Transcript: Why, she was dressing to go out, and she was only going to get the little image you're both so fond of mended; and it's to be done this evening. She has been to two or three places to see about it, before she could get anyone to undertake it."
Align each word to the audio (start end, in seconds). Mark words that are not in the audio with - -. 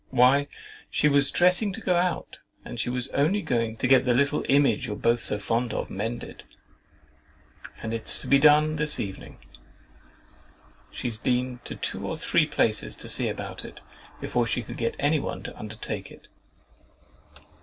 Why, 0.09 0.47
she 0.89 1.07
was 1.07 1.29
dressing 1.29 1.71
to 1.73 1.79
go 1.79 1.95
out, 1.95 2.39
and 2.65 2.79
she 2.79 2.89
was 2.89 3.09
only 3.09 3.43
going 3.43 3.77
to 3.77 3.85
get 3.87 4.03
the 4.03 4.15
little 4.15 4.43
image 4.49 4.87
you're 4.87 4.95
both 4.95 5.19
so 5.19 5.37
fond 5.37 5.75
of 5.75 5.91
mended; 5.91 6.41
and 7.83 7.93
it's 7.93 8.17
to 8.21 8.25
be 8.25 8.39
done 8.39 8.77
this 8.77 8.99
evening. 8.99 9.37
She 10.89 11.07
has 11.07 11.17
been 11.19 11.59
to 11.65 11.75
two 11.75 12.07
or 12.07 12.17
three 12.17 12.47
places 12.47 12.95
to 12.95 13.07
see 13.07 13.29
about 13.29 13.63
it, 13.63 13.79
before 14.19 14.47
she 14.47 14.63
could 14.63 14.77
get 14.77 14.95
anyone 14.97 15.43
to 15.43 15.55
undertake 15.55 16.09
it." 16.09 16.27